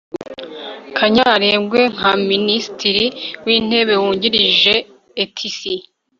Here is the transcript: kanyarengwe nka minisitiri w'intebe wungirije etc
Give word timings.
kanyarengwe 0.97 1.81
nka 1.95 2.11
minisitiri 2.29 3.05
w'intebe 3.45 3.93
wungirije 4.01 4.73
etc 5.23 5.57